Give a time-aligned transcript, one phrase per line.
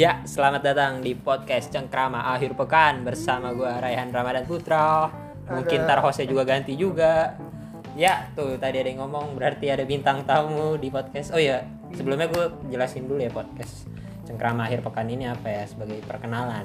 [0.00, 5.12] Ya, selamat datang di podcast Cengkrama Akhir Pekan bersama gue Raihan Ramadan Putra.
[5.44, 7.36] Mungkin tar hostnya juga ganti juga.
[7.92, 11.36] Ya, tuh tadi ada yang ngomong berarti ada bintang tamu di podcast.
[11.36, 13.92] Oh iya, sebelumnya gue jelasin dulu ya podcast
[14.24, 16.64] Cengkrama Akhir Pekan ini apa ya sebagai perkenalan.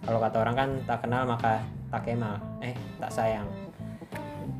[0.00, 1.60] Kalau kata orang kan tak kenal maka
[1.92, 2.40] tak kenal.
[2.64, 3.44] Eh, tak sayang.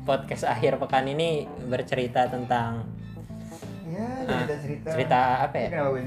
[0.05, 2.85] Podcast Akhir Pekan ini bercerita tentang
[3.85, 4.87] Ya, Ah, cerita cerita.
[4.91, 5.67] cerita apa ya?
[5.71, 6.03] Kenapa gue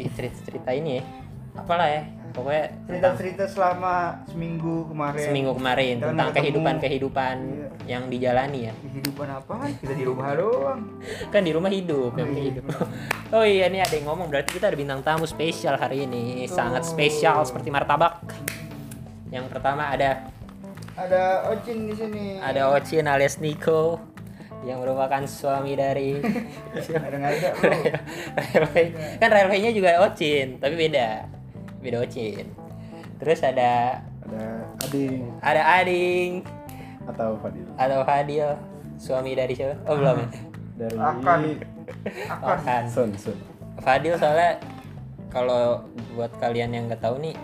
[0.00, 1.21] ih, cerita-cerita ini ya.
[1.54, 2.02] Apalah ya.
[2.32, 5.20] Pokoknya Cerita tentang cerita selama seminggu kemarin.
[5.20, 7.68] seminggu kemarin Kita tentang kehidupan-kehidupan Iya.
[7.84, 8.74] yang dijalani ya.
[8.74, 9.54] Kehidupan apa?
[9.76, 10.80] Kita di rumah doang.
[11.32, 12.44] Kan di rumah hidup, yang Oh, iya.
[12.48, 12.64] hidup.
[13.36, 16.44] Oh iya ini ada yang ngomong berarti kita ada bintang tamu spesial hari ini.
[16.46, 16.88] Sangat Oh.
[16.88, 18.24] spesial seperti martabak.
[19.28, 20.32] Yang pertama ada
[20.94, 22.36] Ada Ocin di sini.
[22.38, 24.00] ada Ocin alias Nico
[24.62, 26.16] yang merupakan suami dari
[26.96, 27.48] Ada ada.
[29.16, 31.28] Kan Railway-nya juga Ocin, tapi beda.
[31.82, 32.46] Beda Ocin.
[33.18, 34.44] Terus ada ada
[34.86, 36.30] Ading ada Ading
[37.02, 38.48] atau Fadil atau Fadil,
[38.96, 39.74] suami dari siapa?
[39.90, 40.28] Oh belum ya?
[40.78, 41.40] dari Akan.
[42.30, 42.58] Akan.
[42.62, 42.84] Kan.
[42.86, 43.34] Sun Sun
[43.82, 44.62] Fadil soalnya
[45.34, 45.82] kalau
[46.14, 47.34] buat kalian yang nggak tahu nih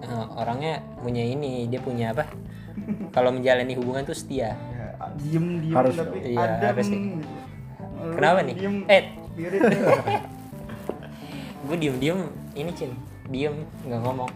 [0.00, 2.24] eh, orangnya punya ini dia punya apa?
[3.12, 4.56] Kalau menjalani hubungan tuh setia.
[4.56, 6.18] Ya, diem diem Harus tapi.
[6.24, 6.66] Iya, adem.
[6.72, 6.88] harus.
[6.88, 6.98] Lu
[8.16, 8.54] Kenapa nih?
[8.56, 8.76] Diem.
[8.88, 9.02] Eh,
[11.68, 12.20] gue diem diem
[12.56, 12.90] ini cin
[13.32, 14.30] diem nggak ngomong.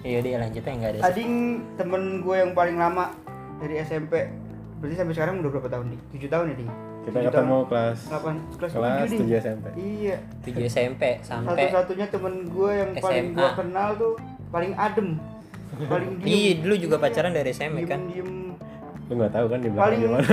[0.00, 1.00] Iya dia lanjutnya nggak ada.
[1.02, 1.32] Ading
[1.74, 3.10] temen gue yang paling lama
[3.56, 4.28] dari SMP.
[4.76, 6.00] Berarti sampai sekarang udah berapa tahun nih?
[6.20, 6.70] 7 tahun ya, Ding?
[7.02, 7.64] kita Tujuh ketemu tahun.
[7.66, 8.34] kelas Kapan?
[8.54, 9.20] Kelas, kelas 7, Ding.
[9.22, 10.16] 7 SMP Iya.
[10.40, 14.12] 7 SMP sampai Satu-satunya temen gue yang paling gue kenal tuh
[14.50, 15.08] paling adem.
[15.82, 16.28] Paling diem.
[16.30, 18.00] Iya dulu juga pacaran dari SMP diem, kan.
[18.06, 18.32] Diem.
[19.04, 20.24] lu nggak tahu kan di belakang Paling gimana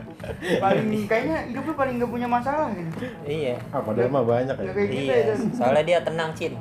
[0.64, 3.04] paling kayaknya hidup lu paling gak punya masalah gitu.
[3.22, 3.60] Iya.
[3.68, 5.16] ah padahal mah banyak ya Nggak kayak kita Iya.
[5.20, 5.34] ya.
[5.52, 6.52] Soalnya dia tenang cin.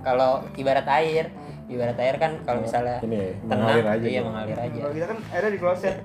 [0.00, 1.30] Kalau ibarat air,
[1.68, 4.28] ibarat air kan kalau misalnya ini tenang, mengalir aja iya gitu.
[4.28, 4.80] mengalir aja.
[4.80, 5.96] Kalau kita kan airnya di kloset.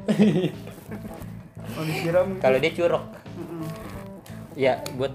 [1.76, 2.28] Mau disiram.
[2.38, 3.04] Kalau dia curug,
[4.56, 5.14] ya buat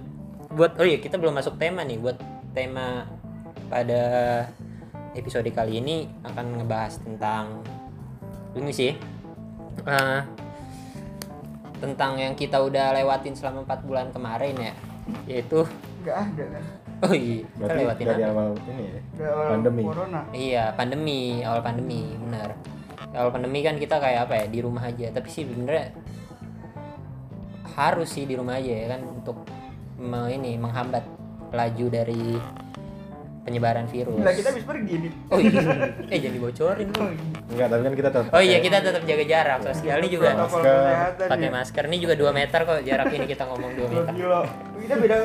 [0.50, 2.18] buat oh iya kita belum masuk tema nih buat
[2.52, 3.06] tema
[3.70, 4.02] pada
[5.14, 7.62] episode kali ini akan ngebahas tentang
[8.58, 8.92] ini sih
[9.86, 10.20] eh,
[11.80, 14.74] tentang yang kita udah lewatin selama empat bulan kemarin ya
[15.30, 15.64] yaitu
[16.02, 16.60] nggak ada.
[17.08, 18.32] oh iya kita berarti lewatin dari apa?
[18.32, 19.00] awal ini ya
[19.32, 19.82] awal Pandemi.
[19.84, 20.20] Corona.
[20.36, 22.50] Iya, pandemi, awal pandemi, benar.
[23.16, 25.06] Awal pandemi kan kita kayak apa ya, di rumah aja.
[25.08, 25.96] Tapi sih benernya
[27.70, 29.46] harus sih di rumah aja ya kan untuk
[30.28, 31.04] ini menghambat
[31.52, 32.36] laju dari
[33.44, 34.20] penyebaran virus.
[34.20, 35.12] Lah kita habis pergi nih.
[35.32, 35.60] Oh iya,
[36.12, 37.00] eh jangan dibocorin lu.
[37.00, 37.29] Oh, iya.
[37.50, 40.64] Enggak tapi kan kita tetap Oh iya, kita tetap jaga jarak sosial ini juga masker.
[41.20, 41.50] pakai ya.
[41.50, 41.82] masker.
[41.84, 44.12] Ini juga 2 meter kok jarak ini kita ngomong 2 Oh, meter.
[44.14, 44.40] gila.
[44.78, 45.16] Kita beda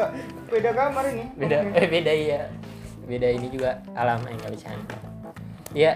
[0.45, 1.23] beda kamar ini.
[1.35, 2.41] beda eh beda iya
[3.03, 4.97] beda ini juga alam yang nggak bercanda
[5.71, 5.91] ya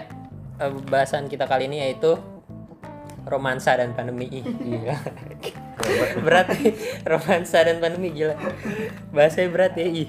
[0.56, 2.14] eh, bahasan kita kali ini yaitu
[3.24, 4.30] romansa dan pandemi
[6.20, 6.70] berat nih
[7.04, 8.38] romansa dan pandemi gila
[9.10, 10.08] bahasanya berat ya ih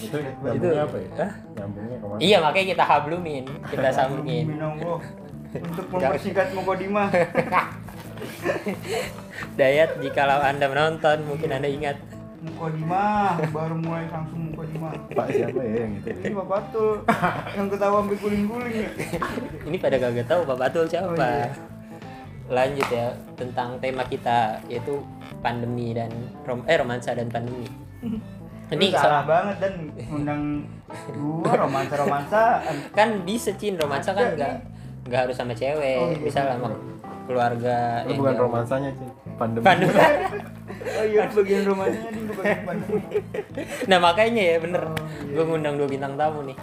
[0.00, 1.32] itu nyambungnya apa ya Hah?
[1.56, 5.02] nyambungnya ke mana iya makanya kita hablumin kita sambungin Minonggo.
[5.52, 7.10] Untuk mempersingkat Mokodima.
[9.52, 11.96] Dayat jikalau anda menonton mungkin anda ingat
[12.40, 14.88] Mukodima baru mulai langsung Mukodima.
[15.10, 17.04] pak siapa ya yang itu Ini Bapak Tul
[17.52, 18.88] yang ketawa sampai guling-guling ya.
[19.62, 21.52] ini pada kagak tahu Pak Batul siapa Oh, iya.
[22.46, 23.06] lanjut ya
[23.36, 25.04] tentang tema kita yaitu
[25.38, 26.08] pandemi dan
[26.42, 27.68] rom eh romansa dan pandemi
[28.70, 29.74] ini Lu salah banget dan
[30.08, 30.42] undang
[31.12, 32.62] gua romansa-romansa.
[32.90, 34.64] kan bisa cin romansa kan Ada
[35.02, 36.68] nggak harus sama cewek Oh, iya, bisa lah sama
[37.24, 38.42] keluarga yang bukan jauh.
[38.42, 39.94] romansanya sih pandemi Pandemi.
[40.80, 43.00] Oh iya lu bagian romansanya di bagian pandemi.
[43.84, 45.30] nah makanya ya bener Oh, iya.
[45.30, 46.56] gue ngundang dua bintang tamu nih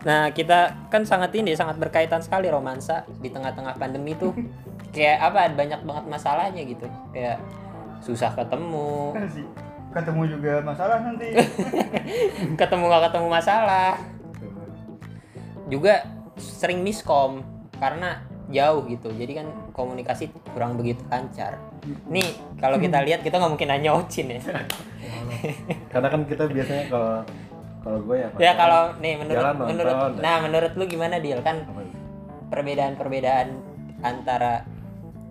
[0.00, 4.32] nah kita kan sangat ini sangat berkaitan sekali romansa di tengah-tengah pandemi tuh
[4.94, 7.36] kayak apa banyak banget masalahnya gitu kayak
[8.00, 9.26] susah ketemu Kan
[9.90, 11.32] ketemu juga masalah nanti.
[12.54, 13.96] ketemu nggak ketemu masalah
[15.66, 15.94] juga
[16.38, 17.42] sering miskom
[17.76, 19.12] karena jauh gitu.
[19.12, 19.46] Jadi kan
[19.76, 21.60] komunikasi kurang begitu lancar.
[22.08, 22.26] Nih
[22.58, 24.40] kalau kita lihat kita nggak mungkin hanya ocin ya.
[25.92, 27.22] Karena kan kita biasanya kalau
[27.78, 29.68] kalau gue ya ya kalau nih menurut Jalan nonton.
[29.70, 31.62] menurut nah menurut lu gimana deal kan
[32.50, 33.48] perbedaan-perbedaan
[34.02, 34.66] antara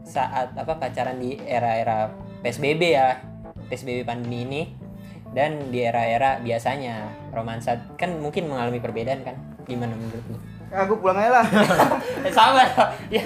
[0.08, 2.08] saat apa pacaran di era-era
[2.42, 3.20] PSBB ya
[3.68, 4.62] PSBB pandemi ini
[5.36, 7.28] dan di era-era biasanya.
[7.36, 9.36] Romansa kan mungkin mengalami perbedaan kan?
[9.68, 10.40] Gimana menurut lu
[10.70, 11.46] Aku pulang aja lah.
[12.20, 12.68] Eh, sabar
[13.08, 13.24] ya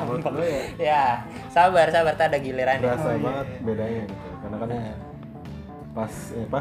[0.00, 1.02] gue ya ya
[1.48, 3.20] sabar sabar tak ada giliran berasa Oh, iya.
[3.20, 4.94] banget bedanya gitu karena kan Nah,
[5.94, 6.60] pas eh, apa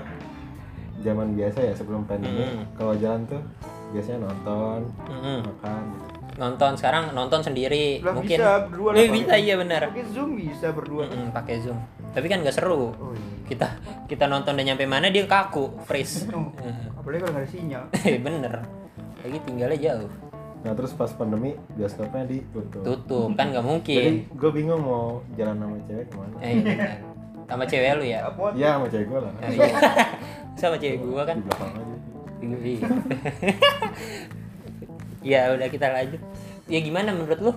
[1.00, 2.64] zaman biasa ya sebelum pandemi Mm.
[2.74, 3.40] kalau jalan tuh
[3.90, 5.38] biasanya nonton Mm-mm.
[5.46, 6.08] makan gitu.
[6.36, 10.06] nonton sekarang nonton sendiri Lah mungkin bisa berdua Eh, lah, bisa pakai- iya benar Pakai
[10.08, 11.04] Zoom bisa berdua.
[11.06, 11.80] Mm-mm, pakai zoom
[12.10, 13.48] tapi kan nggak seru Oh iya.
[13.48, 13.68] kita
[14.06, 16.98] kita nonton udah nyampe mana dia kaku freeze Oh, Mm.
[16.98, 17.84] apalagi kalau nggak ada sinyal.
[18.06, 18.54] Eh, bener
[19.28, 20.12] lagi tinggalnya jauh.
[20.64, 22.82] Nah terus pas pandemi bioskopnya ditutup.
[22.82, 26.36] Tutup kan nggak jadi mungkin gue bingung mau jalan sama cewek ke mana.
[26.42, 26.92] Eh, iya bener.
[27.48, 28.20] sama cewek lu ya?
[28.28, 28.46] Apa?
[28.58, 29.34] iya sama cewek gue lah.
[29.44, 29.68] Eh, iya.
[30.60, 31.38] sama cewek gua kan?
[31.38, 31.96] Di belakang aja.
[32.42, 32.88] Iya.
[35.32, 36.22] ya udah kita lanjut.
[36.68, 37.54] Ya gimana menurut lu?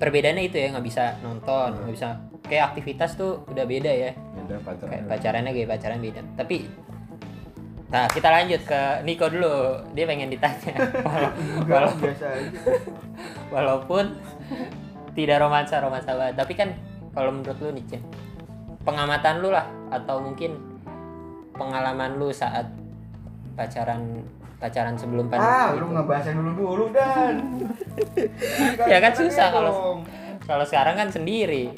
[0.00, 2.08] Perbedaannya itu ya nggak bisa nonton nggak bisa.
[2.46, 4.10] Kayak aktivitas tuh udah beda ya.
[4.14, 6.20] Beda pacaran kayak pacarannya kayak pacaran beda.
[6.40, 6.56] Tapi
[7.90, 9.54] nah kita lanjut ke Niko dulu
[9.92, 10.74] dia pengen ditanya
[11.66, 12.60] biasa aja.
[13.54, 14.14] walaupun
[15.12, 16.70] tidak romansa romansa banget tapi kan
[17.10, 18.02] kalau menurut lu nih Cin
[18.80, 20.54] pengamatan lu lah atau mungkin
[21.52, 22.70] pengalaman lu saat
[23.52, 24.22] pacaran
[24.56, 25.82] pacaran sebelum pandemi Ah, gitu.
[25.82, 27.34] lu ngebahas yang dulu dulu dan.
[28.86, 30.04] Ya kan susah kalau-
[30.40, 31.72] kalau sekarang kan sendiri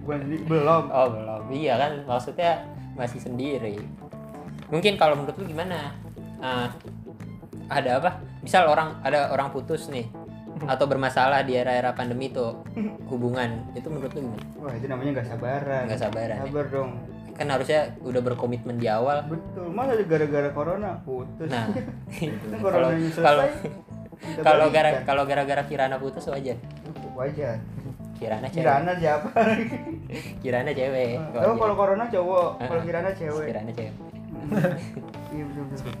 [0.00, 0.84] Gua sendiri belum.
[0.86, 2.60] oh belum iya kan maksudnya
[2.92, 3.78] masih sendiri
[4.74, 5.94] mungkin kalau menurut lu gimana
[6.36, 6.68] Ah,
[7.72, 8.10] ada apa
[8.42, 10.04] misal orang ada orang putus nih
[10.66, 12.60] atau bermasalah di era-era pandemi tuh
[13.08, 15.82] hubungan itu menurut lu gimana Wah, itu namanya nggak sabaran.
[15.88, 16.44] Nggak sabaran, ya?
[16.44, 16.90] Sabar dong.
[17.34, 19.66] kan harusnya udah berkomitmen di awal Betul.
[19.70, 21.48] Masa gara-gara corona putus.
[21.48, 21.66] nah
[22.64, 23.44] kalau kalau
[24.44, 26.60] kalau gara kalau gara-gara Kirana putus wajar
[27.16, 27.58] wajar.
[28.14, 29.28] Kirana cewek Kirana siapa?
[30.44, 33.46] Kirana cewek Oh, kalau corona cowok, kalau Kirana cewek.
[33.50, 33.94] Kirana cewek
[35.30, 35.92] Iya betul betul.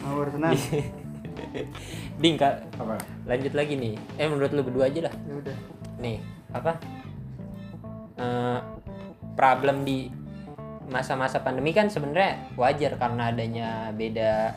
[0.00, 0.54] Mawar tenang.
[2.16, 2.94] ding kak apa
[3.26, 5.56] lanjut lagi nih eh menurut lu berdua aja lah Ya udah.
[5.98, 6.18] nih
[6.50, 6.72] apa
[8.14, 8.58] Eh,
[9.34, 10.06] problem di
[10.86, 14.54] masa-masa pandemi kan sebenarnya wajar karena adanya beda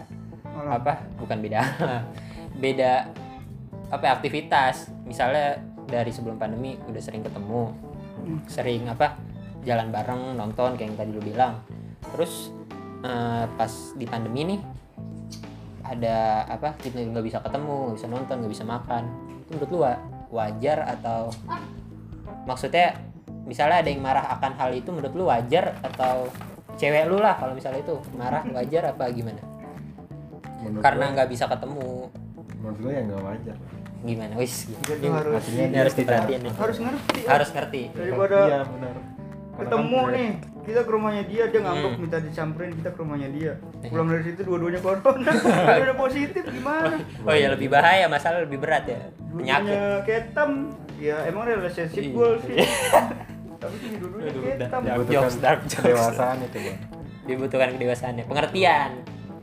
[0.47, 0.77] Malam.
[0.77, 1.61] apa bukan beda
[2.63, 3.09] beda
[3.89, 7.73] apa ya, aktivitas misalnya dari sebelum pandemi udah sering ketemu
[8.17, 8.41] Hmm.
[8.45, 9.13] sering apa
[9.61, 11.61] jalan bareng nonton kayak yang tadi lu bilang
[12.03, 12.49] terus
[13.03, 14.61] eh, pas di pandemi nih
[15.87, 19.03] ada apa kita nggak bisa ketemu nggak bisa nonton nggak bisa makan.
[19.47, 21.31] Itu menurut lu wa- wajar atau
[22.43, 22.99] maksudnya
[23.47, 26.27] misalnya ada yang marah akan hal itu menurut lu wajar atau
[26.75, 29.39] cewek lu lah kalau misalnya itu marah wajar apa gimana?
[30.59, 32.11] Menurut karena nggak bisa ketemu.
[32.57, 33.57] menurut gue ya nggak wajar.
[34.03, 34.33] Gimana?
[34.35, 34.53] Wis.
[34.83, 36.41] Tuh harus harus diperhatiin.
[36.51, 37.19] Harus ngerti.
[37.23, 37.81] harus ngerti.
[37.95, 38.95] Daripada iya benar.
[38.97, 40.29] Karena ketemu kan nih
[40.67, 42.01] kita ke rumahnya dia dia ngambek Hmm.
[42.01, 43.87] minta disamperin kita ke rumahnya dia Eh.
[43.87, 45.31] pulang dari situ dua-duanya corona
[45.79, 48.99] ada positif gimana oh ya lebih bahaya masalah lebih berat ya
[49.29, 50.49] penyakit ketam
[50.97, 52.11] ya emang relationship Iya.
[52.11, 52.57] goal sih
[53.57, 54.29] tapi sih udah,
[54.59, 54.93] ketam udah.
[54.93, 55.75] dibutuhkan Jokes, dark jokes.
[55.79, 56.79] kedewasaan itu bang
[57.23, 58.91] dibutuhkan kedewasaan ya pengertian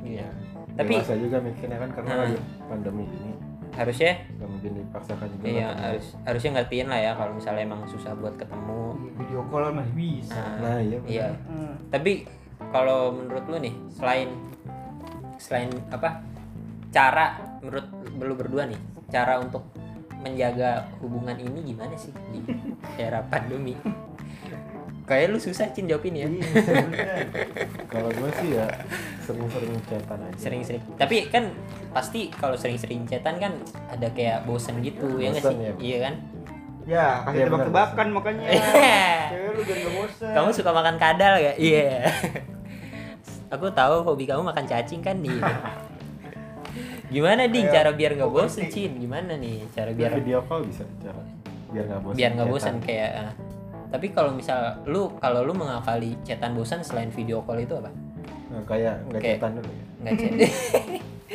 [0.03, 0.29] iya
[0.73, 2.23] tapi dewasa juga mikirnya kan karena Hmm.
[2.23, 3.33] lagi pandemi ini
[3.75, 8.15] harusnya nggak mungkin dipaksakan juga iya harus harusnya ngertiin lah ya kalau misalnya emang susah
[8.15, 8.83] buat ketemu.
[9.19, 10.39] Video call masih bisa.
[10.39, 11.29] Nah, nah iya iya.
[11.51, 11.75] Hmm.
[11.91, 12.27] tapi
[12.71, 14.31] kalau menurut lu nih selain
[15.39, 16.23] selain apa
[16.95, 18.81] cara menurut lu berdua nih
[19.11, 19.67] cara untuk
[20.23, 22.41] menjaga hubungan ini gimana sih di
[23.05, 23.77] era pandemi?
[25.05, 26.25] Kayak lu susah cin jawabin ya.
[26.25, 26.49] Iya,
[27.93, 28.65] kalau gue sih ya
[29.25, 30.39] sering-sering chatan aja.
[30.39, 30.83] Sering-sering.
[31.01, 31.51] Tapi kan
[31.97, 33.53] pasti kalau sering-sering chatan kan
[33.89, 35.57] ada kayak bosen gitu ya nggak sih?
[35.57, 35.73] Bosen, ya.
[35.81, 36.15] iya kan?
[36.85, 38.45] Ya kasih Iya, benar, tebak-tebakan makanya.
[38.53, 39.09] Iya.
[39.33, 39.63] cewek lu
[40.21, 42.13] kamu suka makan kadal gak iya.
[43.49, 45.41] Aku tahu hobi kamu makan cacing kan nih
[47.15, 47.71] gimana ding?
[47.71, 48.99] Cara biar nggak aku bosen cin?
[48.99, 51.23] Gimana nih cara biar video call bisa cara
[51.75, 53.33] biar nggak bosan biar nggak bosan kayak ah.
[53.91, 57.91] tapi kalau misal lu kalau lu mengakali chatan bosan selain video call itu apa
[58.45, 59.85] Nah, kayak nggak Kayak- chatan dulu ya.
[59.99, 60.33] Nggak chat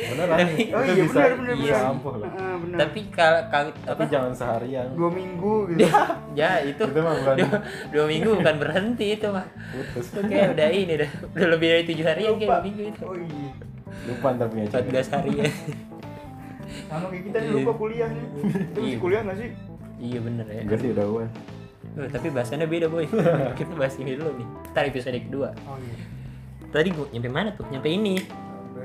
[0.00, 0.66] beneran nih.
[0.70, 2.30] Oh itu iya bisa benar benar iya ampuh lah.
[2.32, 4.02] Ah, benar tapi kalau kalau tapi apa?
[4.08, 4.86] jangan seharian.
[4.92, 5.84] Dua minggu gitu.
[6.40, 6.82] Ya itu.
[6.82, 7.56] Itu mah bukan dua,
[7.90, 9.46] dua minggu bukan berhenti itu mah.
[9.68, 10.06] Putus.
[10.16, 12.46] Oke, udah ini udah, udah lebih dari tujuh hari ya kayak lupa.
[12.48, 13.02] dua minggu itu.
[13.02, 13.50] oh iya.
[14.02, 15.44] Lupa ntar punya Empat belas hari ya.
[16.86, 17.56] sama kayak kita nih Iya.
[17.58, 18.24] lupa kuliah nih.
[18.64, 18.96] Itu Iya.
[18.96, 19.50] kuliah gak sih?
[20.00, 20.62] Iya bener ya.
[20.64, 21.32] gue sih udah uas
[21.90, 23.02] Oh, tapi bahasannya beda boy.
[23.58, 24.46] Kita bahas ini dulu nih.
[24.70, 25.50] Ntar episode kedua.
[25.66, 25.94] oh iya
[26.70, 27.66] Tadi gua nyampe mana tuh?
[27.66, 28.14] Nyampe ini.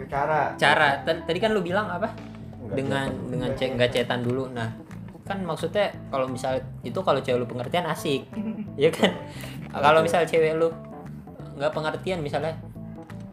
[0.10, 1.02] cara Cara.
[1.06, 2.10] Tadi kan lu bilang apa?
[2.66, 3.30] Nggak dengan chatan.
[3.30, 4.44] dengan cek nggak cetan dulu.
[4.50, 4.70] Nah,
[5.26, 8.26] kan maksudnya kalau misal itu kalau cewek lu pengertian asik,
[8.82, 9.14] ya kan?
[9.70, 10.70] Kalau misal cewek lu
[11.58, 12.54] nggak pengertian misalnya,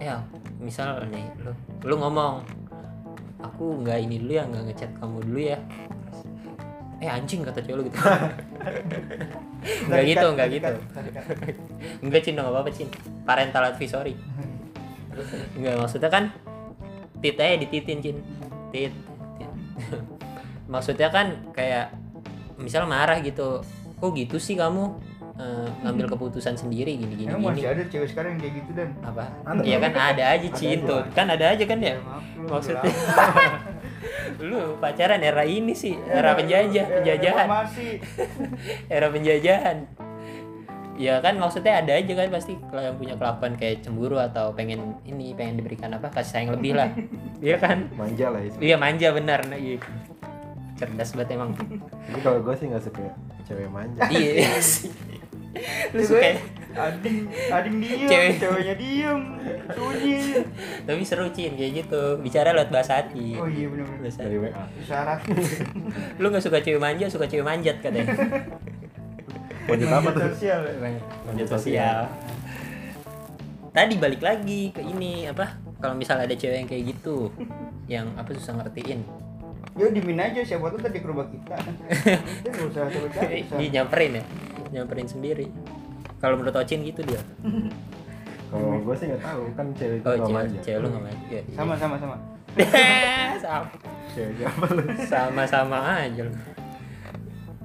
[0.00, 0.20] ya
[0.60, 1.52] misal nih lu
[1.84, 2.44] lu ngomong,
[3.40, 5.58] aku nggak ini dulu ya nggak ngechat kamu dulu ya.
[7.02, 7.98] Eh anjing kata cewek lu gitu.
[9.62, 10.72] Nggak gitu, nggak gitu.
[12.02, 12.88] Enggak Cin, nggak apa-apa Cin.
[13.22, 14.14] Parental advisory.
[15.56, 16.24] Enggak maksudnya kan
[17.22, 18.16] tit aja dititin cin
[18.74, 18.90] tit,
[19.38, 19.52] tit.
[20.72, 21.94] maksudnya kan kayak
[22.58, 23.62] misal marah gitu
[24.02, 24.90] kok gitu sih kamu
[25.38, 28.70] eh, ngambil keputusan sendiri gini gini Emang gini masih ada cewek sekarang yang kayak gitu
[28.74, 29.24] dan apa
[29.62, 30.88] iya kan ada aja cin aja.
[30.90, 32.90] tuh kan ada aja kan ya maaf lu maksudnya.
[34.38, 37.46] Lu pacaran era ini sih era penjajah Era penjajahan.
[37.48, 37.88] reformasi.
[38.96, 39.76] era penjajahan.
[40.92, 45.00] Ya kan maksudnya ada aja kan pasti kalau yang punya kelakuan kayak cemburu atau pengen
[45.02, 46.92] ini pengen diberikan apa kasih sayang lebih lah.
[47.42, 47.90] Iya kan?
[47.98, 48.54] Manja lah itu.
[48.62, 49.42] Iya manja benar.
[49.50, 49.82] Nah, iya.
[50.78, 51.50] cerdas banget emang.
[51.58, 53.02] Tapi kalau gue sih nggak suka
[53.42, 53.98] cewek manja.
[54.06, 54.62] Iya.
[54.62, 54.92] Sih
[55.96, 56.38] lu suka
[56.72, 58.32] ading ading diem Cewek.
[58.40, 59.20] ceweknya diem
[59.72, 60.18] sunyi.
[60.88, 62.02] Tapi seru cin kayak gitu.
[62.20, 63.36] Bicara lewat bahasa hati.
[63.36, 65.20] Oh iya benar bahasa dari WA syarat
[66.20, 68.08] lu nggak suka cewek manja suka cewek manjat katanya.
[69.70, 70.22] Lanjut apa tuh?
[70.34, 70.60] Sosial.
[70.66, 70.74] Ya.
[71.28, 71.98] manjat sosial.
[73.72, 75.56] tadi balik lagi ke ini apa?
[75.80, 77.32] Kalau misal ada cewek yang kayak gitu
[77.88, 79.00] yang apa susah ngertiin?
[79.72, 81.56] Yo dimin aja siapa tuh tadi ke rumah kita.
[81.56, 83.40] Kita nggak usah coba cari.
[83.48, 84.24] Ih, nyamperin ya?
[84.72, 85.48] Nyamperin sendiri
[86.22, 87.18] kalau menurut Ocin gitu dia
[88.48, 91.24] kalau gue sih nggak tahu kan cewek itu oh cewek, manja cewek lu nggak manja
[91.26, 91.42] Iya.
[91.50, 92.16] Sama sama sama.
[93.42, 93.66] sama
[94.08, 96.32] cewek lu sama sama aja lu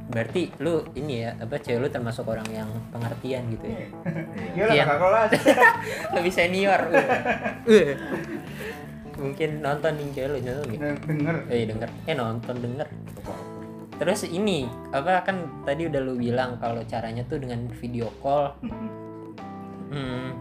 [0.08, 3.86] berarti lu ini ya apa cewek lu termasuk orang yang pengertian gitu ya
[4.56, 4.84] Iya lah Iya.
[4.86, 5.32] kakak kelas.
[6.16, 7.70] lebih senior Uh.
[7.70, 7.94] Uh.
[9.18, 11.36] mungkin nonton nih cewek lu nonton gitu Denger.
[11.48, 12.88] eh denger eh nonton denger
[13.98, 18.54] terus ini apa kan tadi udah lu bilang kalau caranya tuh dengan video call.
[19.88, 20.36] Hmm,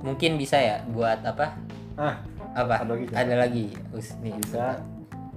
[0.00, 1.58] mungkin bisa ya buat apa?
[1.94, 2.16] Ah
[2.54, 2.80] apa?
[2.80, 3.66] Ada lagi, ada lagi?
[3.90, 4.32] Us, nih.
[4.34, 4.78] Bisa.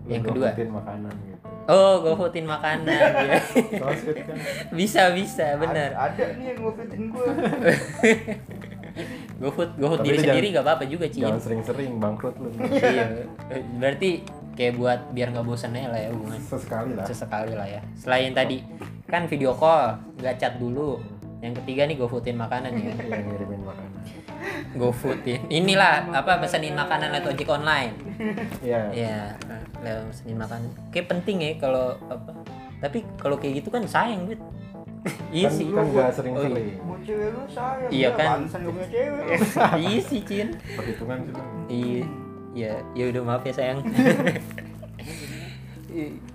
[0.06, 0.50] Yang kedua?
[0.50, 1.38] gofoodin makanan gitu.
[1.68, 2.90] Oh gofoodin makanan
[3.22, 3.38] ya.
[3.78, 4.38] Kan?
[4.72, 5.94] Bisa bisa bener.
[5.94, 7.26] Ada, ada nih yang ngopitin gua.
[9.42, 11.22] gofood gofood diri sendiri jangan- gak apa-apa juga Cin.
[11.24, 12.50] jangan sering-sering bangkrut lu.
[12.70, 13.26] Iya.
[13.80, 14.10] Berarti
[14.62, 16.38] kayak buat biar nggak bosan aja lah ya hubungan.
[16.38, 17.06] Sesekali lah.
[17.10, 17.82] Sesekali lah ya.
[17.98, 18.62] Selain tadi
[19.10, 21.02] kan video call nggak chat dulu.
[21.42, 22.94] Yang ketiga nih gofoodin makanan ya.
[22.94, 24.02] Yang ngirimin makanan.
[24.78, 25.42] Gofoodin.
[25.50, 27.98] Inilah apa pesenin makanan lewat ojek online.
[28.62, 28.82] Iya.
[28.94, 29.18] Ya
[29.82, 30.70] lewat pesenin makanan.
[30.94, 32.30] Kayak penting ya kalau apa
[32.78, 34.38] tapi kalau kayak gitu kan sayang duit.
[35.34, 37.90] Iya kan, sih kan nggak Oh, sering-sering Mau cewek lu sayang.
[37.90, 38.30] Iya Ya, kan.
[38.38, 39.26] Pantesan gak punya cewek.
[39.90, 40.48] iya sih Cin.
[40.78, 41.34] Perhitungan sih
[41.74, 42.06] iya
[42.52, 43.80] ya ya udah maaf ya sayang.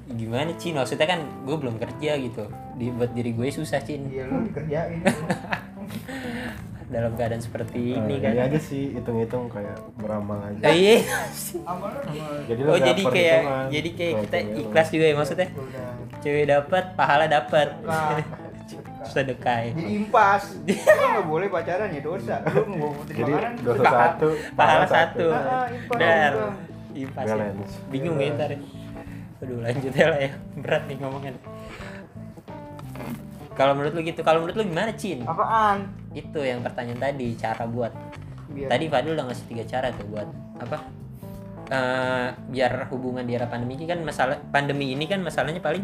[0.07, 0.77] Gimana Cin?
[0.77, 2.45] Maksudnya kan gue belum kerja gitu.
[2.77, 4.09] Di buat diri gue susah Cin.
[4.09, 5.01] Iya lu dikerjain.
[6.87, 8.31] dalam keadaan seperti ini Eh, kan.
[8.31, 10.71] ini aja sih hitung-hitung kayak beramal aja.
[10.71, 11.03] Oh, iya.
[12.49, 13.41] Jadi oh jadi kayak
[13.75, 15.49] jadi kayak kita ikhlas juga ya maksudnya?
[16.23, 17.75] Cewek dapat pahala dapat.
[17.83, 18.23] Nah,
[19.09, 20.43] sedekah jadi impas.
[20.67, 22.35] Lu nggak boleh pacaran ya dosa.
[22.45, 23.53] Lu mau ngopitin jadi makanan.
[23.61, 26.49] dosa Pahala- satu pahala satu Ah, impas dar juga.
[26.95, 27.51] impas ya.
[27.89, 28.61] Bingung ya ntar ya.
[29.37, 31.37] aduh lanjut ya lah ya berat nih ngomongin
[33.53, 35.93] kalau menurut lu gitu kalau menurut lu gimana Cin Apaan?
[36.13, 37.93] itu yang pertanyaan tadi cara buat
[38.47, 40.79] Biar tadi Fadil udah ngasih tiga cara tuh buat apa
[41.67, 45.83] Eh, biar hubungan di era pandemi ini kan masalah pandemi ini kan masalahnya paling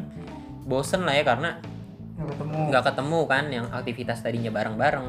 [0.62, 1.58] bosen lah ya karena
[2.22, 2.58] nggak ketemu.
[2.70, 5.08] nggak ketemu kan yang aktivitas tadinya bareng-bareng.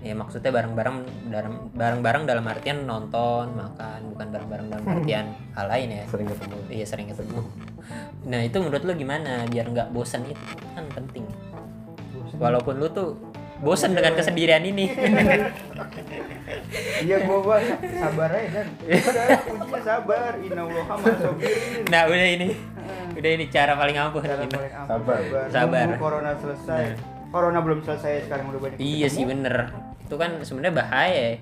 [0.00, 5.88] Ya maksudnya bareng-bareng dalam bareng-bareng dalam artian nonton makan bukan bareng-bareng dalam artian hal lain
[5.92, 6.04] ya.
[6.08, 6.56] Sering ketemu.
[6.72, 7.40] Iya sering ketemu.
[8.24, 10.40] Nah itu menurut lu gimana biar nggak bosan itu
[10.72, 11.28] kan penting.
[12.40, 13.29] Walaupun lu tuh
[13.60, 14.88] bosan dengan kesendirian ini
[17.00, 18.66] Iya gua gua sabar aja dan.
[19.10, 20.32] Udah kuncinya sabar.
[20.38, 21.82] Innallaha ma'asabirin.
[21.88, 22.48] nah udah ini
[23.12, 25.18] udah ini cara paling ampuh Cara paling ampuh, Sabar.
[25.48, 25.84] Sabar.
[25.88, 26.84] Nunggu corona selesai.
[26.86, 26.96] Nah.
[27.30, 28.78] Corona belum selesai sekarang udah banyak.
[28.78, 31.34] iya sih bener itu kan sebenarnya bahaya ya.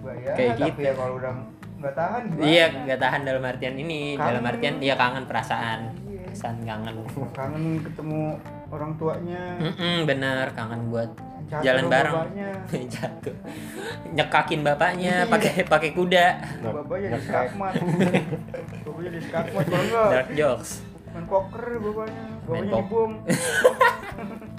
[0.00, 0.80] Bahaya, Kayak tapi gitu.
[0.80, 1.32] ya kalau udah
[1.76, 2.44] nggak tahan gimana?
[2.44, 4.24] iya nggak tahan dalam artian ini Kangen.
[4.24, 6.20] dalam artian iya kangen perasaan Iya.
[6.24, 6.94] perasaan kangen
[7.30, 8.20] Kangen ketemu
[8.68, 9.42] orang tuanya.
[9.60, 11.10] Mm-mm, bener kangen buat
[11.44, 12.48] Jatuh jalan bareng bapaknya.
[12.94, 13.36] jatuh
[14.08, 15.28] nyekakin bapaknya Iya.
[15.28, 16.26] pakai pakai kuda
[16.62, 17.72] Bapaknya di skakmat.
[18.82, 20.70] bapaknya di skakmat enggak dark jokes
[21.08, 22.24] main poker bapaknya.
[22.42, 22.72] Bapaknya.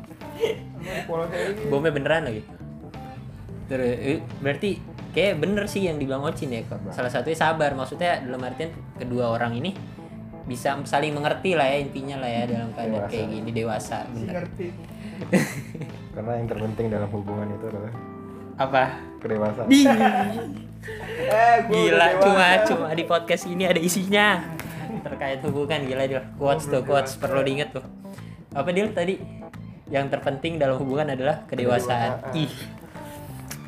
[0.83, 1.69] Main gini.
[1.69, 2.41] bomnya beneran lagi
[3.63, 4.75] terus eh, berarti
[5.11, 9.31] kayak bener sih yang dibilang Ocin ya kok salah satunya sabar maksudnya dalam artian kedua
[9.31, 9.71] orang ini
[10.43, 13.11] bisa saling mengerti lah ya intinya lah ya dalam keadaan Dewasa.
[13.11, 14.33] kayak gini dewasa bener.
[14.35, 14.67] ngerti.
[16.15, 17.93] karena yang terpenting dalam hubungan itu adalah
[18.59, 18.83] apa?
[19.23, 19.69] kedewasaan.
[21.15, 24.43] Eh, gila cuma cuma di podcast ini ada isinya.
[24.99, 27.87] Terkait hubungan gila dia quotes tuh quotes perlu diinget tuh.
[28.51, 29.15] Apa dia tadi?
[29.87, 32.35] Yang terpenting dalam hubungan adalah kedewasaan.
[32.35, 32.35] Kedewasaan.
[32.35, 32.51] ih.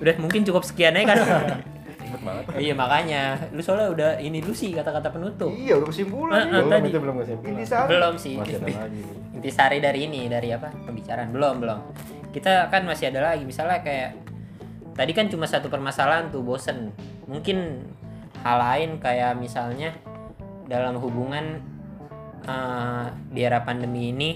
[0.03, 1.20] Udah mungkin cukup sekian aja kan
[2.20, 2.44] banget.
[2.58, 6.44] iya makanya lu soalnya udah ini dulu sih kata-kata penutup Iya udah kesimpulan.
[6.48, 6.88] Tadi.
[6.88, 7.52] itu belum kesimpulan.
[7.52, 7.90] Inti sari.
[7.90, 9.02] belum sih Masih ada lagi.
[9.32, 11.80] intisari dari ini dari apa pembicaraan belum belum
[12.30, 14.12] kita kan masih ada lagi misalnya kayak
[14.92, 16.92] tadi kan cuma satu permasalahan tuh bosen
[17.26, 17.84] mungkin
[18.42, 19.96] hal lain kayak misalnya
[20.66, 21.60] dalam hubungan
[22.42, 24.30] eh, di era pandemi ini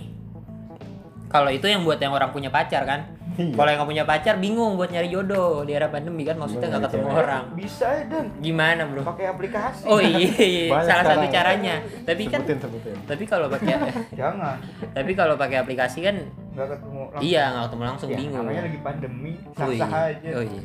[1.27, 3.05] kalau itu yang buat yang orang punya pacar kan
[3.39, 3.55] Iya.
[3.55, 6.83] kalau yang nggak punya pacar bingung buat nyari jodoh di era pandemi kan maksudnya nggak
[6.85, 7.21] ketemu cewek.
[7.21, 9.83] orang Bisa ya dan gimana bro pakai aplikasi.
[9.85, 10.65] oh iya, iya.
[10.67, 11.31] Banyak salah satu sekarang.
[11.31, 12.95] caranya tapi kan Sebutin sebutin.
[13.07, 13.73] tapi kalau pakai
[14.11, 14.55] Jangan.
[14.91, 16.15] tapi kalau pakai aplikasi kan
[16.49, 17.23] Nggak ketemu langsung.
[17.23, 18.43] Iya nggak ketemu langsung Ya, bingung.
[18.43, 19.33] Namanya lagi pandemi.
[19.55, 19.85] Oh iya.
[19.87, 20.29] Aja.
[20.33, 20.61] Oh iya.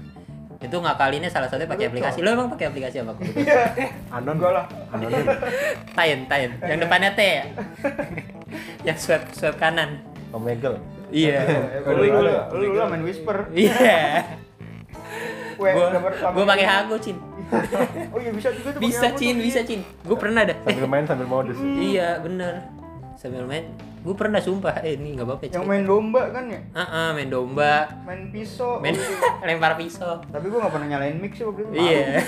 [0.57, 2.19] Itu ngakalinnya salah satunya pakai aplikasi.
[2.19, 3.13] Lo emang pakai aplikasi apa?
[3.21, 3.63] Iya.
[4.11, 4.65] Anon Enggak lah.
[4.91, 5.23] Anonim.
[5.93, 6.51] Tayen, Tayen.
[6.59, 7.45] Yang depannya T ya.
[8.89, 10.03] Yang swipe swipe kanan.
[10.33, 10.81] Omegle.
[11.15, 11.39] Iya.
[11.87, 12.11] Lu Lu-
[12.51, 13.47] lu lu- main whisper.
[13.55, 14.27] Iya.
[15.55, 16.67] Gue pakai.
[16.67, 17.15] Hago, Cin.
[18.11, 19.69] Oh iya bisa juga tuh pakai Bisa, Cin, bisa, iya.
[19.69, 19.81] Cin.
[20.03, 20.57] Gue pernah dah.
[20.65, 21.55] Sambil main sambil modus.
[21.55, 21.71] ya.
[21.71, 22.55] Iya, bener.
[23.15, 23.65] Sambil main.
[24.03, 24.83] Gue pernah sumpah.
[24.83, 26.61] Eh, ini nggak apa-apa, Yang main domba kan ya?
[26.75, 28.83] Ah, ah, main domba, Main pisau.
[28.83, 29.47] main Oh, iya.
[29.49, 30.19] lempar pisau.
[30.25, 31.73] Tapi gue gak pernah nyalain mic sih waktu itu.
[31.73, 32.21] Iya.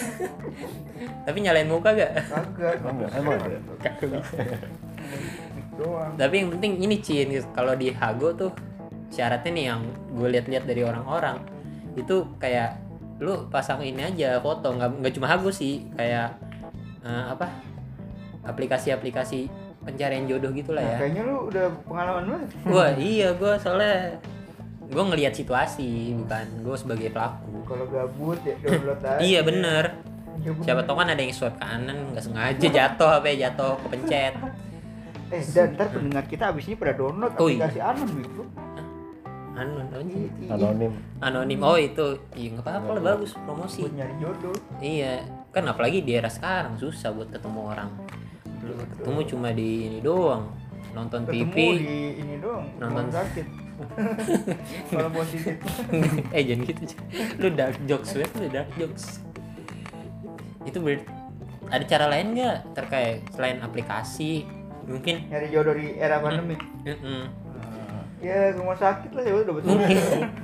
[1.27, 2.13] Tapi nyalain muka gak?
[2.23, 2.75] Kagak.
[2.81, 3.37] Enggak, emang.
[3.83, 4.37] Kagak bisa.
[5.53, 6.13] Mic doang.
[6.15, 8.51] Tapi yang penting ini Cin, kalau di Hago tuh
[9.09, 9.81] syaratnya nih yang
[10.13, 11.39] gue lihat-lihat dari orang-orang
[11.95, 12.77] itu kayak
[13.17, 16.37] lu pasang ini aja foto nggak nggak cuma Hago sih kayak
[17.01, 17.49] eh, apa
[18.43, 19.49] aplikasi-aplikasi
[19.81, 20.99] pencarian jodoh gitu lah Nah, ya.
[21.01, 22.49] kayaknya lu udah pengalaman banget.
[22.67, 24.19] Wah iya gue soalnya
[24.87, 27.55] gue ngelihat situasi bukan gue sebagai pelaku.
[27.65, 29.19] Kalau gabut ya download aja.
[29.29, 29.85] Iya bener.
[30.37, 30.63] Iya, bener.
[30.63, 34.35] Siapa tahu kan ada yang swipe kanan nggak sengaja jatuh apa ya jatuh kepencet.
[35.27, 37.67] Eh, dan ntar pendengar kita abis ini pada download Oh, iya.
[37.67, 38.43] aplikasi Anon gitu.
[39.57, 40.29] Anu apa sih?
[40.53, 40.93] Anonim.
[41.25, 41.59] Anonim.
[41.65, 43.89] Oh itu, iya nggak apa-apa lah bagus promosi.
[43.89, 44.57] Buat nyari jodoh.
[44.79, 47.89] Iya, kan apalagi di era sekarang susah buat ketemu orang.
[48.61, 50.53] Lu ketemu cuma di ini doang,
[50.93, 51.57] nonton Ketemu TV.
[51.81, 52.69] di ini doang.
[52.77, 53.09] Nonton.
[53.09, 53.47] Sakit.
[54.93, 55.57] Kalau positif.
[56.33, 56.83] eh jangan gitu.
[57.41, 59.21] Lu dark jokes, weh, lu dark jokes.
[60.65, 61.01] Itu ber
[61.67, 64.45] ada cara lain nggak terkait selain aplikasi?
[64.87, 66.55] Mungkin Nyari jodoh di era pandemi.
[66.85, 67.46] Mm-mm.
[68.17, 69.69] Ya rumah sakit lah ya udah betul.
[69.77, 69.97] mungkin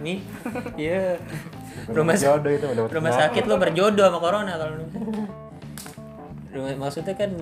[0.04, 0.18] nih
[0.76, 1.16] iya
[1.88, 4.86] rumah sakit jodoh itu mendapat rumah sakit lo berjodoh sama corona kalau lu.
[6.52, 7.32] rumah maksudnya kan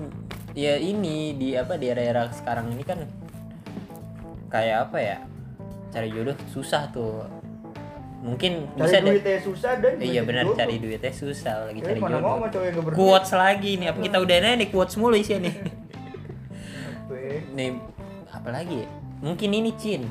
[0.55, 3.03] ya ini di apa di era-era sekarang ini kan
[4.47, 5.17] kayak apa ya
[5.91, 7.27] cari jodoh susah tuh
[8.23, 10.57] mungkin Cari bisa deh duitnya susah dan iya benar jodoh.
[10.63, 12.33] cari duitnya susah lagi Ya, cari jodoh
[12.95, 15.55] quotes lagi nih apa kita udah nanya nih quotes mulu isinya nih
[17.11, 17.39] Weh.
[17.51, 17.69] nih
[18.31, 18.89] apalagi ya
[19.21, 20.03] mungkin ini Cin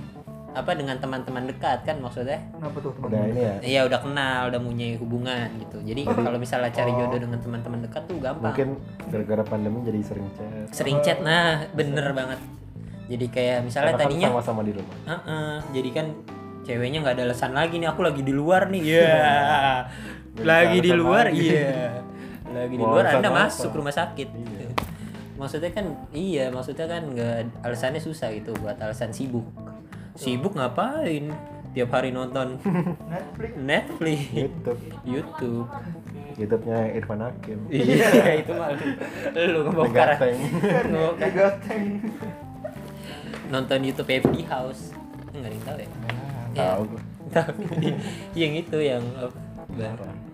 [0.51, 3.07] apa dengan teman-teman dekat kan maksudnya Kenapa tuh teman?
[3.07, 3.55] Udah ini ya.
[3.63, 5.79] Iya udah kenal, udah punya hubungan gitu.
[5.87, 8.51] Jadi kalau misalnya cari jodoh dengan teman-teman dekat tuh gampang.
[8.51, 8.69] Mungkin
[9.15, 10.51] gara-gara pandemi jadi sering chat.
[10.75, 12.43] Sering chat, nah bener banget.
[13.11, 14.97] Jadi kayak misalnya Karena kan tadinya, sama-sama di rumah.
[15.07, 16.07] Heeh, jadi kan
[16.67, 17.89] ceweknya nggak ada alasan lagi nih.
[17.91, 19.07] Aku lagi di luar nih, iya.
[20.35, 22.03] Jadi lagi di luar, iya.
[22.51, 23.51] Lagi di luar, anda apa?
[23.51, 24.29] masuk rumah sakit.
[24.35, 24.70] Iya.
[25.41, 29.49] Maksudnya kan, iya, maksudnya kan nggak alasannya susah gitu buat alasan sibuk.
[30.13, 31.33] Sibuk ngapain?
[31.73, 32.61] Tiap hari nonton
[33.15, 33.53] Netflix.
[33.57, 34.81] Netflix, YouTube.
[35.09, 35.69] YouTube.
[36.37, 37.59] YouTube-nya Irfan Hakim.
[37.73, 40.09] Iya, itu mah lu, lu ngebongkar
[40.93, 41.81] ngebongkar.
[43.49, 44.93] Nonton YouTube FD House.
[45.33, 45.89] Enggak ada yang tahu ya?
[45.89, 46.61] Ya.
[46.61, 47.03] Tahu gua.
[47.31, 47.53] Tahu.
[48.37, 49.39] yang itu yang apa?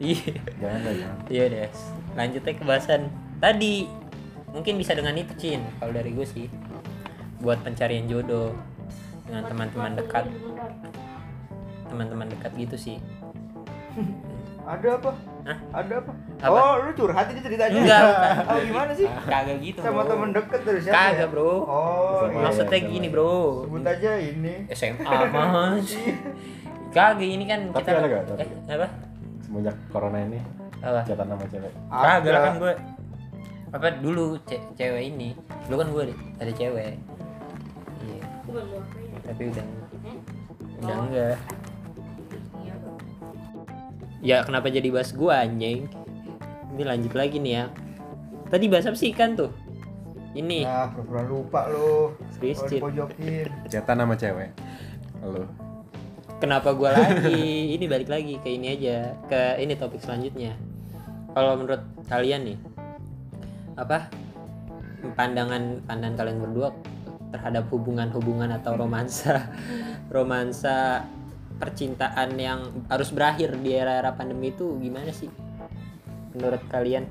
[0.03, 0.33] Iya.
[0.59, 1.19] Jangan lah jangan.
[1.29, 1.71] Iya deh.
[2.16, 3.01] Lanjutnya ke bahasan
[3.38, 4.06] tadi.
[4.50, 5.62] Mungkin bisa dengan itu, Cin.
[5.76, 6.46] Kalau dari gue sih.
[7.38, 8.54] Buat pencarian jodoh
[9.24, 10.24] dengan teman-teman dekat.
[11.87, 12.96] Teman-teman dekat gitu sih.
[14.66, 15.11] Ada apa?
[15.46, 15.59] Hah?
[15.78, 16.12] Ada apa?
[16.42, 16.59] Apa?
[16.59, 17.78] Oh, lu curhat ini ceritanya.
[17.78, 18.02] Enggak.
[18.50, 19.06] Oh, gimana sih?
[19.06, 19.78] Kagak gitu.
[19.78, 20.11] Sama bro.
[20.11, 20.96] temen deket dari siapa?
[20.96, 21.26] Kagak, ya?
[21.30, 21.46] Bro.
[21.46, 22.44] Oh, Sama iya.
[22.50, 23.12] Maksudnya Sama gini, ya.
[23.14, 23.35] Bro.
[23.62, 24.54] Sebut aja ini.
[24.74, 25.88] SMA mas
[26.96, 28.22] kagak ini kan Tapi kita ada nggak?
[28.26, 28.42] Tapi.
[28.42, 28.88] eh, apa
[29.44, 30.40] Semenjak corona ini
[30.76, 31.72] apa chatan sama cewek.
[31.88, 32.72] kagak kan gue
[33.77, 35.37] apa dulu ce- cewek ini
[35.69, 36.03] dulu kan gue
[36.41, 36.97] ada cewek.
[38.01, 38.25] Iya.
[39.29, 39.67] Tapi udah
[40.81, 41.37] udah enggak.
[44.25, 45.87] Ya kenapa jadi bahas gue anjing?
[46.73, 47.65] Ini lanjut lagi nih ya.
[48.49, 49.53] Tadi bahas apa sih kan tuh?
[50.33, 50.65] Ini.
[50.65, 52.12] Nah, pura-pura lupa lu.
[52.37, 53.49] Serius, dipojokin.
[53.69, 54.51] Chatan sama cewek.
[55.21, 55.45] Halo.
[56.37, 57.45] kenapa gue lagi?
[57.77, 60.53] Ini balik lagi ke ini aja ke ini topik selanjutnya.
[61.33, 62.59] Kalau menurut kalian nih
[63.77, 64.09] apa
[65.15, 66.69] pandangan pandangan kalian berdua
[67.31, 69.53] terhadap hubungan-hubungan atau romansa
[70.17, 71.05] romansa
[71.57, 75.33] percintaan yang harus berakhir di era-era pandemi itu gimana sih
[76.37, 77.09] menurut kalian?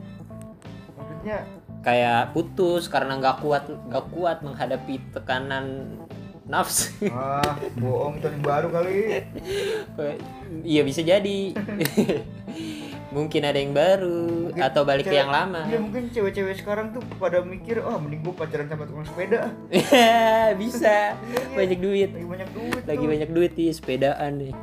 [0.94, 1.38] Maksudnya
[1.82, 5.98] kayak putus karena nggak kuat nggak kuat menghadapi tekanan
[6.46, 8.98] nafsu ah bohong itu yang baru kali.
[10.62, 11.58] Iya bisa jadi
[13.16, 15.64] mungkin ada yang baru Mungkin atau balik ke cewek- yang lama.
[15.66, 19.56] Iya mungkin cewek-cewek sekarang tuh pada mikir oh mending gue pacaran sama tukang sepeda.
[20.62, 21.16] Bisa.
[21.56, 22.12] Banyak duit.
[22.12, 23.10] Lagi banyak duit lagi tuh.
[23.10, 24.54] banyak duit di sepedaan nih.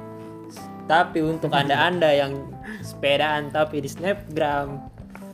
[0.84, 2.36] Tapi untuk anda anda yang
[2.84, 4.91] sepedaan tapi di snapgram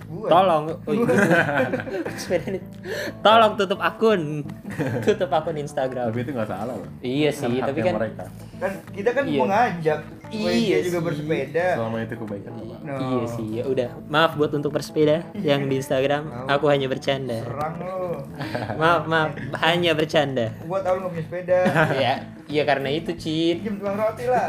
[0.09, 0.25] Gua.
[0.27, 1.05] tolong oh, iya.
[3.21, 4.41] tolong tutup akun
[5.05, 6.89] tutup akun instagram Tapi itu nggak salah loh.
[6.99, 8.25] iya sih Kan tapi kan mereka.
[8.57, 9.39] kan kita kan Iya.
[9.39, 11.07] mengajak Iya dia juga sih.
[11.07, 12.77] bersepeda Selama itu kebaikan apa?
[12.79, 12.95] no.
[12.95, 13.89] Iya sih, ya udah.
[14.07, 17.41] Maaf buat untuk bersepeda yang di Instagram, aku hanya bercanda.
[17.41, 18.29] serang lo
[18.81, 20.53] Maaf, maaf, hanya bercanda.
[20.63, 21.59] gua tau lu gak punya sepeda
[21.97, 23.61] ya, iya karena itu, Cid.
[23.61, 24.45] Pinjem tukang roti lah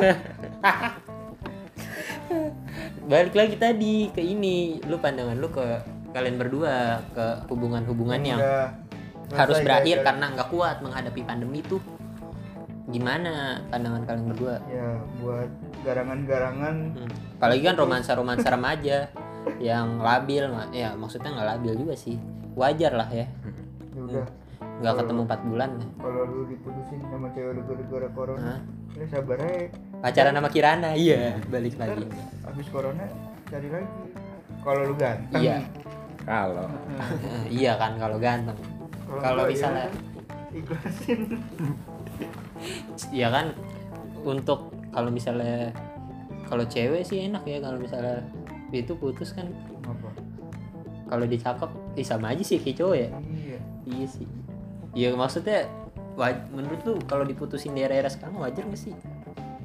[3.10, 5.65] Balik lagi tadi ke ini, lu pandangan lu ke
[6.13, 8.69] kalian berdua ke hubungan-hubungan yang Udah
[9.34, 10.06] harus berakhir guys.
[10.06, 11.82] karena nggak kuat menghadapi pandemi tuh.
[12.89, 14.56] Gimana pandangan kalian berdua?
[14.65, 15.50] ya buat
[15.82, 17.10] garangan-garangan Hmm.
[17.38, 18.98] Apalagi kan romansa-romansa remaja
[19.62, 22.17] yang labil, ya maksudnya nggak labil juga sih,
[22.54, 23.26] wajar lah ya,
[23.95, 24.26] ya udah
[24.82, 25.69] nggak ketemu 4 bulan.
[25.98, 28.60] kalau lu diputusin sama cewek lu gara-gara corona Hah?
[28.95, 29.67] ya sabar aja
[30.00, 32.08] Pacaran sama Kirana, iya, balik ntar lagi.
[32.48, 33.04] habis corona
[33.52, 33.92] cari lagi.
[34.64, 35.42] Kalau lu ganteng.
[35.44, 35.58] Iya.
[36.24, 36.68] Kalau.
[37.60, 38.60] Iya kan kalau ganteng.
[39.10, 41.20] Kalau ya misalnya udah, ikhlasin.
[43.16, 43.56] Ya kan
[44.28, 45.72] untuk kalau misalnya
[46.48, 48.24] kalau cewek sih enak ya kalau misalnya
[48.72, 49.52] itu putus kan.
[51.10, 53.10] Kalau dicakep eh, sama aja sih kayak cowok ya.
[53.20, 53.60] Iya.
[53.84, 54.28] Iya sih.
[54.96, 55.68] Iya maksudnya
[56.52, 58.92] menurut lu kalau diputusin di era-era sekarang wajar gak sih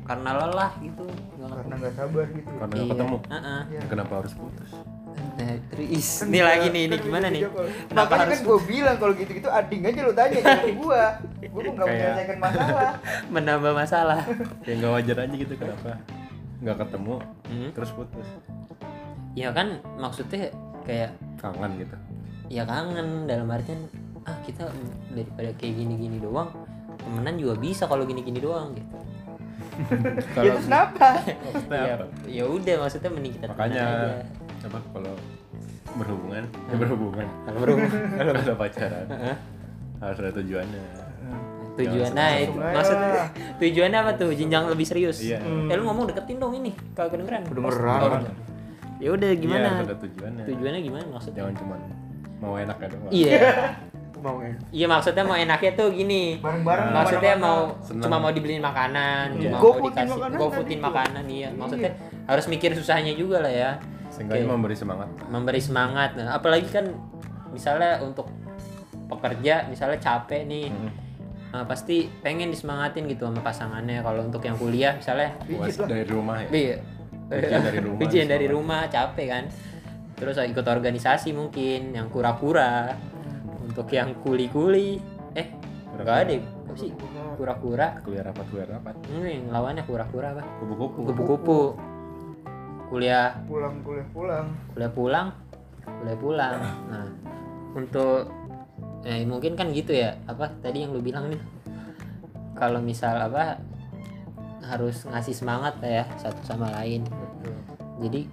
[0.04, 1.04] karena lelah gitu
[1.40, 2.78] karena nggak sabar gitu karena Iya.
[2.78, 3.16] nggak ketemu.
[3.26, 3.60] Heeh.
[3.66, 3.80] Iya.
[3.88, 4.70] Kenapa harus putus?
[5.34, 7.42] Nah, terus Kan ini lagi nih ini kan gimana bisa nih
[7.86, 11.02] Kenapa makanya harus kan gue bilang kalau gitu-gitu ading aja lu tanya jangan gua
[11.44, 12.92] gua tuh nggak menyelesaikan masalah
[13.34, 14.20] menambah masalah
[14.66, 15.90] Ya nggak wajar aja gitu kenapa?
[16.56, 17.14] Nggak ketemu,
[17.44, 17.70] Hmm.
[17.72, 18.28] terus putus.
[19.32, 21.96] ya kan maksudnya kayak Kangen gitu.
[22.48, 23.90] ya kangen dalam artian
[24.22, 24.70] ah kita
[25.10, 26.48] daripada kayak gini-gini doang
[26.96, 28.94] temenan juga bisa kalau gini-gini doang gitu
[30.36, 31.94] ya terus kenapa Maksudnya ya,
[32.26, 34.08] ya udah maksudnya mending kita Makanya aja
[34.64, 35.14] apa kalau
[35.94, 37.26] berhubungan, ya berhubungan.
[37.46, 39.06] kalau berhubungan Kalau ada pacaran,
[39.96, 40.82] harus ada tujuannya.
[41.74, 43.10] tujuan nah itu aja maksudnya
[43.58, 45.42] tujuannya apa tuh jenjang lebih serius Iya.
[45.42, 45.66] Hmm.
[45.66, 48.22] eh lu ngomong deketin dong ini kagak kedengeran Kedengeran.
[48.96, 50.44] Ya udah Iya, gimana ada tujuannya.
[50.46, 51.74] tujuannya gimana maksudnya Jangan cuma
[52.38, 53.10] mau enak ya doang.
[53.10, 53.30] iya
[54.16, 57.70] mau ya iya maksudnya mau enaknya tuh gini bareng-bareng maksudnya ke mana-mana.
[57.72, 58.02] mau Senang.
[58.02, 59.40] cuma mau dibeliin makanan Iya.
[59.40, 60.38] cuma mau Gofoodin dikasih makanan
[60.70, 60.78] tuh.
[60.80, 61.90] makanan iya maksudnya
[62.24, 63.70] harus mikir susahnya juga lah ya
[64.06, 64.52] Seenggaknya Oke.
[64.52, 65.08] memberi semangat.
[65.26, 66.86] memberi semangat nah, apalagi kan
[67.50, 68.30] misalnya untuk
[69.06, 70.90] pekerja misalnya capek nih Hmm.
[71.52, 75.88] nah, pasti pengen disemangatin gitu sama pasangannya kalau untuk yang kuliah misalnya Puas Pijit lah.
[75.88, 76.48] dari rumah ya.
[76.50, 76.76] iya
[77.24, 79.44] Ujian dari rumah, ujian dari rumah capek kan
[80.14, 82.94] terus ikut organisasi mungkin yang kura-kura
[83.64, 85.00] untuk yang kuli-kuli
[85.34, 85.48] eh
[85.94, 86.42] nggak ada ya?
[86.42, 86.90] apa sih?
[87.38, 87.88] Kura-kura?
[88.02, 88.94] Kuliah rapat, kuliah rapat.
[89.10, 90.42] ini yang lawannya kura-kura apa?
[90.58, 91.00] Kupu-kupu.
[91.06, 91.60] kupu-kupu.
[92.90, 93.38] Kuliah.
[93.46, 94.46] Pulang kuliah pulang.
[94.74, 95.26] Kuliah pulang?
[95.86, 96.54] Kuliah pulang.
[96.90, 97.06] Nah
[97.74, 98.30] untuk
[99.04, 101.42] eh mungkin kan gitu ya apa tadi yang lu bilang nih.
[102.58, 103.58] Kalau misal apa
[104.64, 107.06] harus ngasih semangat lah ya satu sama lain.
[108.02, 108.26] Jadi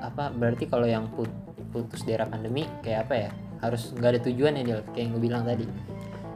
[0.00, 1.32] apa berarti kalau yang put-
[1.72, 3.30] putus di era pandemi kayak apa ya
[3.60, 5.64] harus nggak ada tujuan ya Del kayak yang lu bilang tadi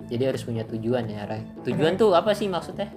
[0.05, 1.41] jadi harus punya tujuan ya Ray.
[1.65, 2.93] tujuan tuh apa sih maksudnya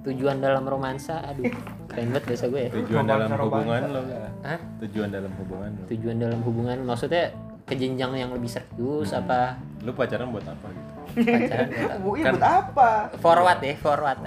[0.00, 1.44] tujuan dalam romansa aduh
[1.86, 3.44] keren banget bahasa gue ya Tujuan Romansa, dalam romansa.
[3.44, 4.00] hubungan lo.
[4.40, 4.58] Hah?
[4.80, 5.84] Tujuan dalam hubungan lo.
[5.86, 7.24] tujuan dalam hubungan maksudnya
[7.62, 10.90] ke jenjang yang lebih serius apa Lu pacaran buat apa gitu?
[11.26, 11.96] pacaran buat apa?
[12.02, 14.18] bu iya Kan- buat apa forward ya forward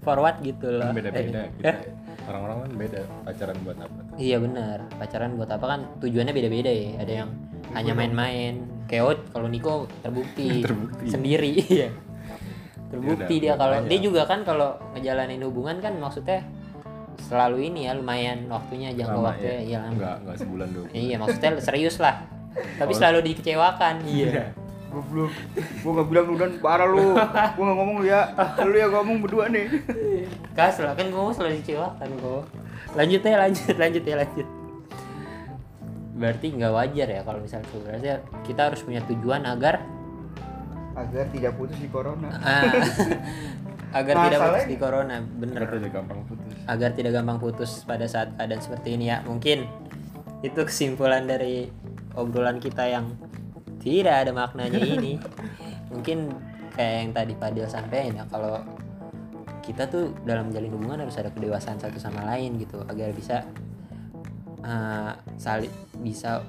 [0.00, 1.72] forward gitu loh Kan beda-beda Eh, kita.
[2.24, 4.14] Orang-orang kan beda pacaran buat apa tuh.
[4.16, 7.30] iya benar pacaran buat apa kan tujuannya beda-beda ya ada yang
[7.74, 8.54] hanya main-main
[8.86, 11.04] keot kalau Niko terbukti, Terbukti.
[11.06, 11.88] sendiri iya
[12.86, 13.90] terbukti dia Yaudah, kalau makanya.
[13.90, 16.46] dia juga kan kalau ngejalanin hubungan kan maksudnya
[17.16, 19.92] selalu ini ya lumayan waktunya jangka Lama waktunya iya lama.
[19.92, 20.84] Enggak, enggak sebulan dulu.
[20.92, 22.16] iya maksudnya serius lah
[22.74, 22.96] tapi Oh.
[22.96, 24.54] selalu dikecewakan iya
[24.86, 25.34] goblok
[25.82, 27.18] gua nggak bilang lu dan parah lu
[27.50, 28.22] gua nggak ngomong lu ya
[28.62, 29.66] lu ya ngomong berdua nih
[30.54, 32.42] Kas lah kan gue selalu dikecewakan kok.
[32.94, 34.46] Lanjut ya lanjut lanjut ya lanjut.
[36.14, 38.06] Berarti nggak wajar ya kalau misalnya berarti
[38.46, 39.82] kita harus punya tujuan agar
[40.94, 42.30] agar tidak putus di corona.
[42.38, 42.70] Ah,
[43.98, 45.60] agar tidak Masalahnya- putus di corona bener.
[45.66, 46.52] Kita udah gampang putus.
[46.64, 49.26] agar tidak gampang putus pada saat keadaan seperti ini ya.
[49.26, 49.66] Mungkin
[50.46, 51.66] itu kesimpulan dari
[52.14, 53.10] obrolan kita yang
[53.82, 55.18] tidak ada maknanya ini.
[55.92, 56.30] Mungkin
[56.74, 58.62] kayak yang tadi Padil sampaikan ya kalau
[59.62, 63.42] kita tuh dalam menjalin hubungan harus ada kedewasaan satu sama lain gitu agar bisa
[64.64, 66.40] uh, saling bisa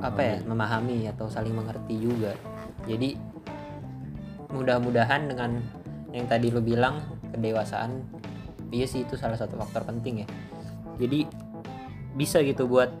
[0.00, 1.10] apa ya memahami.
[1.10, 2.32] atau saling mengerti juga.
[2.86, 3.18] Jadi
[4.54, 5.58] mudah-mudahan dengan
[6.14, 7.02] yang tadi lu bilang
[7.34, 8.06] kedewasaan
[8.70, 10.28] iya sih itu salah satu faktor penting ya.
[11.02, 11.26] Jadi
[12.14, 12.94] bisa gitu buat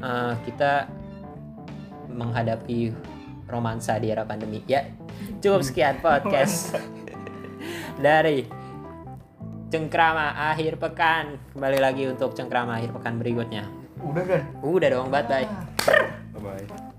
[0.00, 0.88] uh, kita
[2.08, 2.96] menghadapi
[3.48, 4.64] romansa di era pandemi.
[4.64, 4.88] Ya
[5.44, 6.74] cukup sekian podcast
[7.98, 8.57] dari
[9.68, 11.36] cengkrama akhir pekan.
[11.52, 13.68] Kembali lagi untuk cengkrama akhir pekan berikutnya.
[13.98, 14.42] Udah kan?
[14.62, 15.46] udah dong bye bye
[16.38, 16.94] bye bye